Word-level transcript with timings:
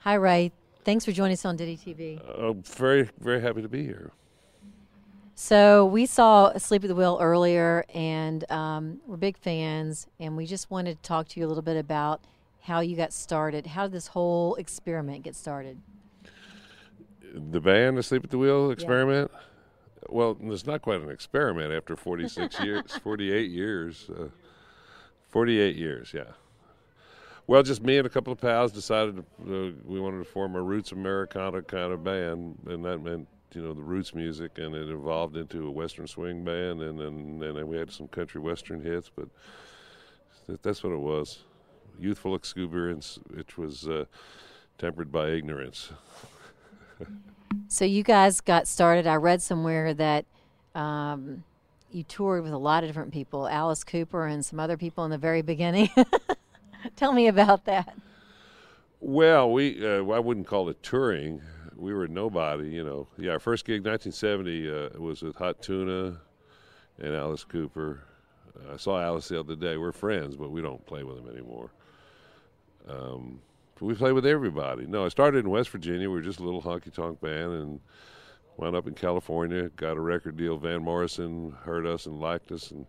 Hi, 0.00 0.14
Ray. 0.14 0.52
Thanks 0.84 1.04
for 1.04 1.12
joining 1.12 1.32
us 1.32 1.44
on 1.44 1.56
Ditty 1.56 1.76
TV. 1.76 2.20
Uh, 2.20 2.52
very, 2.52 3.10
very 3.18 3.40
happy 3.40 3.62
to 3.62 3.68
be 3.68 3.82
here. 3.82 4.12
So 5.34 5.84
we 5.84 6.06
saw 6.06 6.56
Sleep 6.56 6.84
at 6.84 6.88
the 6.88 6.94
Wheel 6.94 7.18
earlier, 7.20 7.84
and 7.92 8.50
um, 8.50 9.00
we're 9.06 9.16
big 9.16 9.36
fans, 9.36 10.06
and 10.20 10.36
we 10.36 10.46
just 10.46 10.70
wanted 10.70 10.96
to 10.96 11.08
talk 11.08 11.28
to 11.28 11.40
you 11.40 11.46
a 11.46 11.48
little 11.48 11.62
bit 11.62 11.76
about 11.76 12.22
how 12.60 12.80
you 12.80 12.96
got 12.96 13.12
started. 13.12 13.66
How 13.66 13.82
did 13.82 13.92
this 13.92 14.06
whole 14.06 14.54
experiment 14.54 15.24
get 15.24 15.34
started? 15.34 15.78
The 17.34 17.60
band, 17.60 17.98
the 17.98 18.02
Sleep 18.02 18.24
at 18.24 18.30
the 18.30 18.38
Wheel 18.38 18.70
experiment? 18.70 19.30
Yeah. 19.32 19.40
Well, 20.08 20.38
it's 20.40 20.66
not 20.66 20.82
quite 20.82 21.00
an 21.00 21.10
experiment 21.10 21.72
after 21.72 21.96
46 21.96 22.60
years, 22.60 22.96
48 23.02 23.50
years. 23.50 24.08
Uh, 24.08 24.28
48 25.28 25.76
years, 25.76 26.14
yeah. 26.14 26.32
Well, 27.48 27.62
just 27.62 27.82
me 27.82 27.96
and 27.98 28.06
a 28.06 28.10
couple 28.10 28.32
of 28.32 28.40
pals 28.40 28.72
decided 28.72 29.16
to, 29.16 29.22
uh, 29.68 29.70
we 29.84 30.00
wanted 30.00 30.18
to 30.18 30.24
form 30.24 30.56
a 30.56 30.62
roots 30.62 30.90
Americana 30.90 31.62
kind 31.62 31.92
of 31.92 32.02
band, 32.02 32.58
and 32.66 32.84
that 32.84 32.98
meant 32.98 33.28
you 33.54 33.62
know 33.62 33.72
the 33.72 33.82
roots 33.82 34.14
music, 34.14 34.58
and 34.58 34.74
it 34.74 34.90
evolved 34.90 35.36
into 35.36 35.66
a 35.66 35.70
western 35.70 36.08
swing 36.08 36.44
band, 36.44 36.82
and 36.82 36.98
then 36.98 37.40
and 37.42 37.68
we 37.68 37.76
had 37.76 37.92
some 37.92 38.08
country 38.08 38.40
western 38.40 38.82
hits, 38.82 39.10
but 39.14 39.28
that's 40.62 40.82
what 40.82 40.92
it 40.92 40.98
was. 40.98 41.44
Youthful 41.98 42.34
exuberance, 42.34 43.20
which 43.30 43.56
was 43.56 43.86
uh, 43.86 44.06
tempered 44.76 45.12
by 45.12 45.30
ignorance. 45.30 45.92
so 47.68 47.84
you 47.84 48.02
guys 48.02 48.40
got 48.40 48.66
started. 48.66 49.06
I 49.06 49.16
read 49.16 49.40
somewhere 49.40 49.94
that. 49.94 50.24
Um, 50.74 51.44
you 51.92 52.02
toured 52.02 52.42
with 52.42 52.52
a 52.52 52.58
lot 52.58 52.82
of 52.82 52.90
different 52.90 53.12
people, 53.12 53.48
Alice 53.48 53.82
Cooper 53.82 54.26
and 54.26 54.44
some 54.44 54.60
other 54.60 54.76
people 54.76 55.04
in 55.04 55.10
the 55.10 55.16
very 55.16 55.40
beginning. 55.40 55.88
Tell 56.96 57.12
me 57.12 57.28
about 57.28 57.64
that. 57.64 57.94
Well, 59.00 59.52
we 59.52 59.86
uh, 59.86 60.04
I 60.04 60.18
wouldn't 60.18 60.46
call 60.46 60.68
it 60.68 60.82
touring. 60.82 61.42
We 61.76 61.92
were 61.92 62.08
nobody, 62.08 62.70
you 62.70 62.84
know. 62.84 63.08
Yeah, 63.18 63.32
our 63.32 63.38
first 63.38 63.66
gig, 63.66 63.84
1970, 63.84 64.70
uh, 64.70 65.00
was 65.00 65.22
with 65.22 65.36
Hot 65.36 65.60
Tuna 65.60 66.18
and 66.98 67.14
Alice 67.14 67.44
Cooper. 67.44 68.02
Uh, 68.56 68.74
I 68.74 68.76
saw 68.78 69.00
Alice 69.00 69.28
the 69.28 69.38
other 69.38 69.56
day. 69.56 69.76
We're 69.76 69.92
friends, 69.92 70.36
but 70.36 70.50
we 70.50 70.62
don't 70.62 70.84
play 70.86 71.04
with 71.04 71.18
him 71.18 71.28
anymore. 71.28 71.70
Um, 72.88 73.40
we 73.80 73.94
play 73.94 74.12
with 74.12 74.24
everybody. 74.24 74.86
No, 74.86 75.04
I 75.04 75.08
started 75.08 75.44
in 75.44 75.50
West 75.50 75.68
Virginia. 75.68 76.08
We 76.08 76.16
were 76.16 76.22
just 76.22 76.40
a 76.40 76.44
little 76.44 76.62
honky 76.62 76.92
tonk 76.92 77.20
band 77.20 77.52
and 77.52 77.80
wound 78.56 78.74
up 78.74 78.86
in 78.86 78.94
California. 78.94 79.68
Got 79.76 79.98
a 79.98 80.00
record 80.00 80.38
deal. 80.38 80.56
Van 80.56 80.82
Morrison 80.82 81.54
heard 81.62 81.86
us 81.86 82.06
and 82.06 82.18
liked 82.18 82.50
us 82.52 82.70
and 82.70 82.86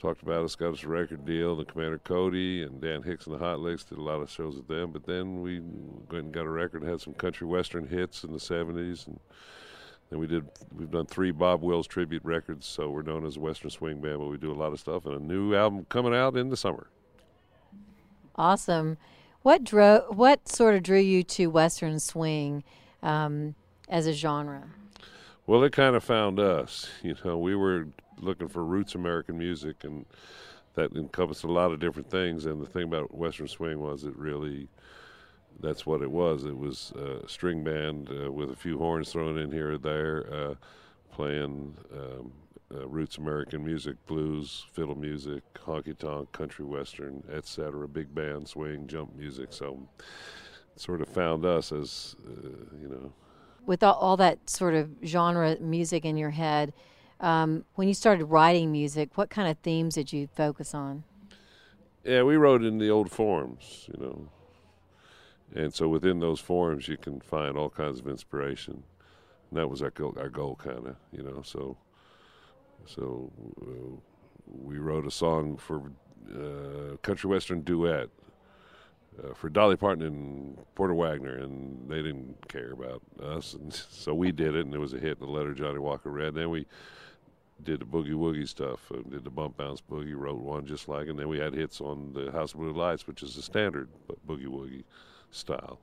talked 0.00 0.22
about 0.22 0.44
us, 0.44 0.54
got 0.54 0.74
us 0.74 0.84
a 0.84 0.88
record 0.88 1.24
deal. 1.24 1.56
The 1.56 1.64
Commander 1.64 1.98
Cody 1.98 2.62
and 2.62 2.80
Dan 2.80 3.02
Hicks 3.02 3.26
and 3.26 3.34
the 3.34 3.38
Hot 3.38 3.60
Licks 3.60 3.84
did 3.84 3.98
a 3.98 4.02
lot 4.02 4.20
of 4.20 4.30
shows 4.30 4.56
with 4.56 4.68
them. 4.68 4.90
But 4.92 5.04
then 5.04 5.40
we 5.40 5.60
went 5.60 6.24
and 6.24 6.32
got 6.32 6.46
a 6.46 6.50
record 6.50 6.82
and 6.82 6.90
had 6.90 7.00
some 7.00 7.14
country 7.14 7.46
western 7.46 7.86
hits 7.86 8.24
in 8.24 8.32
the 8.32 8.38
70s. 8.38 9.06
And 9.06 9.18
then 10.10 10.18
we 10.18 10.26
did, 10.26 10.46
we've 10.76 10.90
done 10.90 11.06
three 11.06 11.30
Bob 11.30 11.62
Wills 11.62 11.86
tribute 11.86 12.24
records. 12.24 12.66
So 12.66 12.90
we're 12.90 13.02
known 13.02 13.24
as 13.24 13.36
a 13.36 13.40
Western 13.40 13.70
Swing 13.70 14.00
Band, 14.00 14.18
but 14.18 14.26
we 14.26 14.36
do 14.36 14.52
a 14.52 14.54
lot 14.54 14.72
of 14.72 14.80
stuff. 14.80 15.06
And 15.06 15.14
a 15.14 15.22
new 15.22 15.54
album 15.54 15.86
coming 15.88 16.14
out 16.14 16.36
in 16.36 16.50
the 16.50 16.56
summer. 16.56 16.88
Awesome. 18.36 18.98
What 19.42 19.64
drove, 19.64 20.16
what 20.16 20.48
sort 20.48 20.74
of 20.74 20.82
drew 20.82 20.98
you 20.98 21.22
to 21.22 21.46
Western 21.46 22.00
Swing 22.00 22.64
um, 23.02 23.54
as 23.88 24.06
a 24.06 24.12
genre? 24.12 24.64
Well, 25.46 25.62
it 25.62 25.72
kind 25.72 25.94
of 25.94 26.02
found 26.02 26.40
us. 26.40 26.88
You 27.02 27.14
know, 27.24 27.38
we 27.38 27.54
were 27.54 27.86
looking 28.20 28.48
for 28.48 28.64
roots 28.64 28.94
American 28.94 29.38
music, 29.38 29.84
and 29.84 30.06
that 30.74 30.92
encompassed 30.92 31.44
a 31.44 31.52
lot 31.52 31.72
of 31.72 31.80
different 31.80 32.10
things. 32.10 32.46
And 32.46 32.60
the 32.60 32.66
thing 32.66 32.84
about 32.84 33.14
Western 33.14 33.48
Swing 33.48 33.80
was 33.80 34.04
it 34.04 34.16
really 34.16 34.68
that's 35.60 35.86
what 35.86 36.02
it 36.02 36.10
was. 36.10 36.44
It 36.44 36.56
was 36.56 36.92
a 36.92 37.28
string 37.28 37.64
band 37.64 38.10
uh, 38.10 38.30
with 38.30 38.50
a 38.50 38.56
few 38.56 38.78
horns 38.78 39.10
thrown 39.10 39.38
in 39.38 39.50
here 39.50 39.72
or 39.72 39.78
there, 39.78 40.26
uh, 40.32 40.54
playing 41.12 41.76
um, 41.92 42.32
uh, 42.74 42.86
roots 42.88 43.16
American 43.18 43.64
music, 43.64 43.96
blues, 44.06 44.66
fiddle 44.72 44.96
music, 44.96 45.42
honky 45.54 45.96
tonk, 45.96 46.30
country 46.32 46.64
western, 46.64 47.22
etc. 47.32 47.86
Big 47.88 48.14
band, 48.14 48.48
swing, 48.48 48.86
jump 48.86 49.14
music. 49.16 49.48
So, 49.52 49.88
sort 50.76 51.00
of 51.00 51.08
found 51.08 51.44
us 51.44 51.72
as 51.72 52.16
uh, 52.26 52.48
you 52.80 52.88
know. 52.88 53.12
With 53.64 53.82
all, 53.82 53.94
all 53.94 54.16
that 54.18 54.48
sort 54.48 54.74
of 54.74 54.90
genre 55.04 55.56
music 55.60 56.04
in 56.04 56.16
your 56.16 56.30
head, 56.30 56.72
um, 57.20 57.64
when 57.74 57.88
you 57.88 57.94
started 57.94 58.26
writing 58.26 58.70
music, 58.72 59.10
what 59.16 59.30
kind 59.30 59.48
of 59.48 59.58
themes 59.58 59.94
did 59.94 60.12
you 60.12 60.28
focus 60.34 60.74
on? 60.74 61.04
Yeah, 62.04 62.22
we 62.22 62.36
wrote 62.36 62.62
in 62.62 62.78
the 62.78 62.90
old 62.90 63.10
forms, 63.10 63.88
you 63.92 64.00
know. 64.00 64.28
And 65.54 65.72
so 65.72 65.88
within 65.88 66.20
those 66.20 66.40
forms, 66.40 66.88
you 66.88 66.96
can 66.96 67.20
find 67.20 67.56
all 67.56 67.70
kinds 67.70 67.98
of 67.98 68.08
inspiration. 68.08 68.82
And 69.50 69.58
that 69.58 69.68
was 69.68 69.82
our 69.82 69.90
goal, 69.90 70.14
our 70.18 70.28
goal 70.28 70.56
kind 70.56 70.86
of, 70.86 70.96
you 71.12 71.22
know. 71.22 71.42
So, 71.42 71.76
so 72.84 73.32
uh, 73.62 74.00
we 74.46 74.78
wrote 74.78 75.06
a 75.06 75.10
song 75.10 75.56
for 75.56 75.90
uh, 76.32 76.96
country 77.02 77.30
western 77.30 77.62
duet 77.62 78.08
uh, 79.22 79.34
for 79.34 79.48
Dolly 79.48 79.76
Parton 79.76 80.04
and 80.04 80.58
Porter 80.74 80.94
Wagoner, 80.94 81.36
and 81.36 81.88
they 81.88 82.02
didn't 82.02 82.48
care 82.48 82.72
about 82.72 83.02
us, 83.22 83.54
and 83.54 83.72
so 83.90 84.14
we 84.14 84.32
did 84.32 84.54
it, 84.54 84.64
and 84.64 84.74
it 84.74 84.78
was 84.78 84.94
a 84.94 84.98
hit. 84.98 85.18
The 85.18 85.26
letter 85.26 85.54
Johnny 85.54 85.78
Walker 85.78 86.10
read. 86.10 86.28
and 86.28 86.36
Then 86.36 86.50
we 86.50 86.66
did 87.62 87.80
the 87.80 87.86
boogie 87.86 88.12
woogie 88.12 88.48
stuff, 88.48 88.80
uh, 88.92 88.98
did 89.08 89.24
the 89.24 89.30
bump 89.30 89.56
bounce 89.56 89.80
boogie, 89.80 90.14
wrote 90.14 90.38
one 90.38 90.66
just 90.66 90.88
like, 90.88 91.08
and 91.08 91.18
then 91.18 91.28
we 91.28 91.38
had 91.38 91.54
hits 91.54 91.80
on 91.80 92.12
the 92.12 92.30
House 92.32 92.52
of 92.52 92.60
Blue 92.60 92.72
Lights, 92.72 93.06
which 93.06 93.22
is 93.22 93.36
a 93.36 93.42
standard 93.42 93.88
boogie 94.26 94.46
woogie 94.46 94.84
style. 95.30 95.80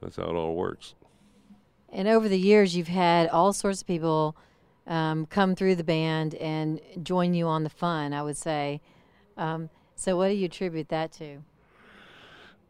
That's 0.00 0.16
how 0.16 0.24
it 0.24 0.34
all 0.34 0.54
works. 0.54 0.94
And 1.90 2.08
over 2.08 2.28
the 2.28 2.38
years, 2.38 2.76
you've 2.76 2.88
had 2.88 3.28
all 3.28 3.52
sorts 3.52 3.82
of 3.82 3.86
people 3.86 4.36
um, 4.86 5.26
come 5.26 5.54
through 5.54 5.76
the 5.76 5.84
band 5.84 6.34
and 6.34 6.80
join 7.02 7.34
you 7.34 7.46
on 7.46 7.62
the 7.62 7.70
fun. 7.70 8.12
I 8.12 8.22
would 8.22 8.36
say. 8.36 8.80
Um, 9.36 9.70
so, 9.94 10.16
what 10.16 10.28
do 10.28 10.34
you 10.34 10.46
attribute 10.46 10.88
that 10.88 11.12
to? 11.12 11.42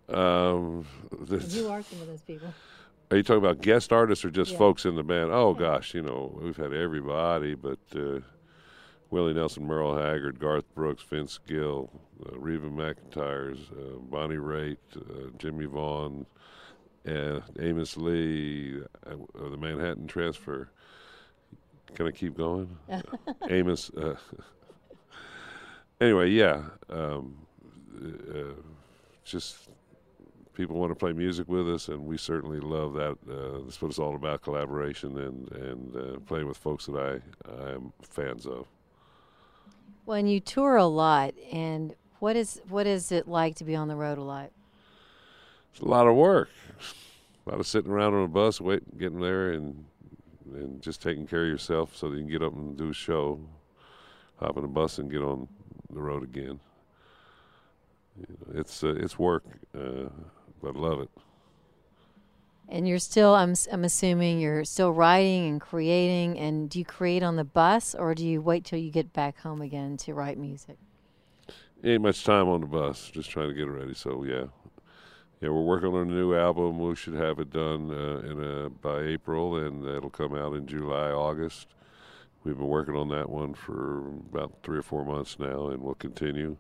Um, 0.09 0.87
you 1.29 1.69
are 1.69 1.83
some 1.83 2.01
of 2.03 2.07
those 2.09 2.23
people. 2.23 2.53
Are 3.11 3.17
you 3.17 3.23
talking 3.23 3.45
about 3.45 3.61
guest 3.61 3.93
artists 3.93 4.25
or 4.25 4.31
just 4.31 4.53
yeah. 4.53 4.59
folks 4.59 4.85
in 4.85 4.97
the 4.97 5.03
band? 5.03 5.31
Oh 5.31 5.55
gosh, 5.55 5.95
you 5.95 6.03
know 6.03 6.37
we've 6.41 6.57
had 6.57 6.73
everybody, 6.73 7.55
but 7.55 7.79
uh, 7.95 8.21
Willie 9.11 9.35
Nelson, 9.35 9.67
Merle 9.67 9.97
Haggard, 9.97 10.41
Garth 10.41 10.65
Brooks, 10.75 11.03
Vince 11.03 11.39
Gill, 11.47 11.91
uh, 12.27 12.37
Reba 12.39 12.69
McEntire's, 12.69 13.71
uh, 13.71 13.99
Bonnie 13.99 14.37
Raitt, 14.37 14.77
uh, 14.97 15.31
Jimmie 15.39 15.67
Vaughan, 15.67 16.27
uh, 17.07 17.41
Amos 17.61 17.97
Lee, 17.97 18.81
uh, 19.07 19.15
the 19.51 19.57
Manhattan 19.57 20.07
Transfer. 20.07 20.71
Can 21.95 22.09
I 22.09 22.11
keep 22.11 22.37
going? 22.37 22.77
Amos. 23.49 23.91
Uh, 23.91 24.17
anyway, 26.01 26.31
yeah. 26.31 26.63
Um, 26.89 27.37
uh, 28.03 28.61
just 29.25 29.69
people 30.55 30.77
want 30.77 30.91
to 30.91 30.95
play 30.95 31.13
music 31.13 31.49
with 31.49 31.69
us, 31.69 31.89
and 31.89 32.07
we 32.07 32.17
certainly 32.17 32.61
love 32.61 32.95
that. 32.95 33.17
Uh, 33.29 33.65
that's 33.65 33.81
what 33.81 33.89
it's 33.89 33.99
all 33.99 34.15
about: 34.15 34.43
collaboration 34.43 35.19
and 35.19 35.51
and 35.53 35.97
uh, 35.97 36.19
playing 36.21 36.47
with 36.47 36.57
folks 36.57 36.87
that 36.87 36.97
I 36.97 37.51
I 37.51 37.73
am 37.73 37.93
fans 38.03 38.47
of. 38.47 38.67
Well, 40.07 40.19
and 40.19 40.31
you 40.31 40.41
tour 40.41 40.77
a 40.77 40.87
lot, 40.87 41.35
and 41.53 41.95
what 42.19 42.37
is 42.37 42.61
what 42.69 42.87
is 42.87 43.13
it 43.13 43.29
like 43.29 43.57
to 43.57 43.65
be 43.65 43.75
on 43.75 43.89
the 43.89 43.97
road 43.97 44.19
a 44.19 44.23
lot? 44.23 44.51
It's 45.73 45.81
a 45.81 45.87
lot 45.87 46.07
of 46.07 46.15
work. 46.15 46.51
A 47.47 47.51
lot 47.51 47.61
of 47.61 47.67
sitting 47.67 47.91
around 47.91 48.15
on 48.15 48.25
a 48.25 48.29
bus, 48.29 48.61
waiting, 48.61 48.97
getting 48.99 49.21
there, 49.21 49.53
and 49.53 49.85
and 50.55 50.81
just 50.81 51.03
taking 51.03 51.27
care 51.27 51.43
of 51.43 51.49
yourself 51.49 51.97
so 51.97 52.09
that 52.09 52.17
you 52.17 52.23
can 52.23 52.31
get 52.31 52.43
up 52.43 52.55
and 52.55 52.77
do 52.77 52.91
a 52.91 52.95
show, 52.95 53.41
hop 54.37 54.57
in 54.57 54.65
a 54.65 54.69
bus 54.69 54.99
and 54.99 55.11
get 55.11 55.23
on 55.23 55.49
the 55.93 56.01
road 56.01 56.23
again. 56.23 56.61
You 58.17 58.27
know, 58.29 58.61
it's 58.61 58.85
uh, 58.85 58.95
it's 58.95 59.19
work, 59.19 59.45
uh, 59.77 60.09
but 60.65 60.77
love 60.77 61.01
it. 61.01 61.11
And 62.69 62.89
you're 62.89 62.99
still, 62.99 63.35
I'm, 63.35 63.55
I'm 63.71 63.85
assuming 63.85 64.41
you're 64.41 64.65
still 64.65 64.91
writing 64.91 65.47
and 65.47 65.61
creating. 65.61 66.39
And 66.39 66.71
do 66.71 66.79
you 66.79 66.85
create 66.85 67.23
on 67.23 67.37
the 67.37 67.45
bus 67.45 67.95
or 67.95 68.15
do 68.15 68.27
you 68.27 68.41
wait 68.41 68.65
till 68.65 68.79
you 68.79 68.91
get 68.91 69.13
back 69.13 69.39
home 69.41 69.61
again 69.61 69.99
to 69.99 70.15
write 70.15 70.39
music? 70.39 70.79
Ain't 71.85 72.03
much 72.03 72.25
time 72.25 72.49
on 72.49 72.63
the 72.63 72.67
bus, 72.67 73.11
just 73.13 73.29
trying 73.29 73.49
to 73.49 73.55
get 73.55 73.69
it 73.69 73.71
ready. 73.71 73.93
So, 73.93 74.25
yeah. 74.25 74.47
Yeah, 75.43 75.51
we're 75.51 75.61
working 75.61 75.91
on 75.91 76.09
a 76.09 76.13
new 76.13 76.35
album. 76.35 76.79
We 76.79 76.97
should 76.97 77.15
have 77.15 77.39
it 77.39 77.51
done 77.51 77.91
uh, 77.91 78.27
in 78.27 78.43
a, 78.43 78.71
by 78.71 79.03
April, 79.03 79.57
and 79.57 79.87
it'll 79.87 80.09
come 80.09 80.35
out 80.35 80.55
in 80.55 80.67
July, 80.67 81.11
August. 81.11 81.69
We've 82.45 82.57
been 82.57 82.69
working 82.69 82.97
on 82.97 83.09
that 83.11 83.29
one 83.29 83.53
for 83.53 84.09
about 84.33 84.55
three 84.63 84.79
or 84.79 84.83
four 84.83 85.05
months 85.05 85.39
now, 85.39 85.69
and 85.69 85.83
we'll 85.83 85.95
continue. 85.95 86.57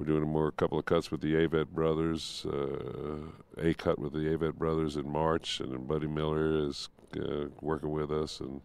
We're 0.00 0.06
doing 0.06 0.26
more 0.26 0.48
a 0.48 0.52
couple 0.52 0.78
of 0.78 0.86
cuts 0.86 1.10
with 1.10 1.20
the 1.20 1.34
Avett 1.34 1.68
Brothers, 1.68 2.46
uh, 2.50 3.18
a 3.58 3.74
cut 3.74 3.98
with 3.98 4.14
the 4.14 4.20
Avett 4.34 4.54
Brothers 4.54 4.96
in 4.96 5.06
March, 5.06 5.60
and 5.60 5.86
Buddy 5.86 6.06
Miller 6.06 6.66
is 6.66 6.88
uh, 7.20 7.48
working 7.60 7.90
with 7.90 8.10
us, 8.10 8.40
and 8.40 8.62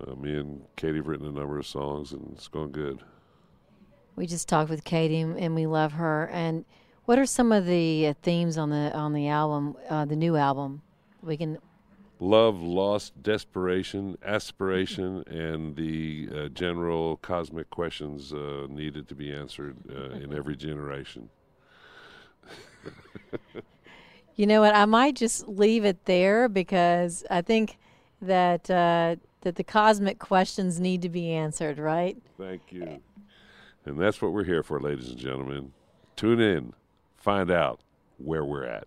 uh, 0.00 0.14
me 0.14 0.34
and 0.34 0.62
Katie 0.76 0.96
have 0.96 1.08
written 1.08 1.26
a 1.26 1.30
number 1.30 1.58
of 1.58 1.66
songs, 1.66 2.12
and 2.12 2.32
it's 2.32 2.48
going 2.48 2.72
good. 2.72 3.00
We 4.16 4.26
just 4.26 4.48
talked 4.48 4.70
with 4.70 4.82
Katie, 4.82 5.20
and 5.20 5.54
we 5.54 5.66
love 5.66 5.92
her. 5.92 6.30
And 6.32 6.64
what 7.04 7.18
are 7.18 7.26
some 7.26 7.52
of 7.52 7.66
the 7.66 8.06
uh, 8.06 8.14
themes 8.22 8.56
on 8.56 8.70
the 8.70 8.96
on 8.96 9.12
the 9.12 9.28
album, 9.28 9.76
uh, 9.90 10.06
the 10.06 10.16
new 10.16 10.36
album? 10.36 10.80
We 11.20 11.36
can 11.36 11.58
love, 12.20 12.62
loss, 12.62 13.10
desperation, 13.10 14.16
aspiration, 14.24 15.24
and 15.26 15.74
the 15.74 16.28
uh, 16.32 16.48
general 16.48 17.16
cosmic 17.16 17.70
questions 17.70 18.32
uh, 18.32 18.66
needed 18.68 19.08
to 19.08 19.14
be 19.14 19.32
answered 19.32 19.76
uh, 19.90 20.10
in 20.16 20.34
every 20.34 20.54
generation. 20.54 21.30
you 24.36 24.46
know 24.46 24.60
what? 24.60 24.74
I 24.74 24.84
might 24.84 25.16
just 25.16 25.48
leave 25.48 25.84
it 25.84 26.04
there 26.04 26.48
because 26.48 27.24
I 27.30 27.42
think 27.42 27.78
that 28.22 28.70
uh, 28.70 29.16
that 29.40 29.56
the 29.56 29.64
cosmic 29.64 30.18
questions 30.18 30.78
need 30.78 31.00
to 31.02 31.08
be 31.08 31.32
answered. 31.32 31.78
Right? 31.78 32.16
Thank 32.38 32.60
you. 32.70 33.00
And 33.86 33.98
that's 33.98 34.20
what 34.20 34.32
we're 34.32 34.44
here 34.44 34.62
for, 34.62 34.78
ladies 34.78 35.08
and 35.08 35.18
gentlemen. 35.18 35.72
Tune 36.16 36.38
in, 36.38 36.74
find 37.16 37.50
out 37.50 37.80
where 38.18 38.44
we're 38.44 38.64
at. 38.64 38.86